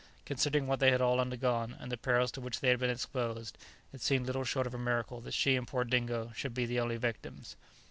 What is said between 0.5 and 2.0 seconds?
what they had all undergone, and the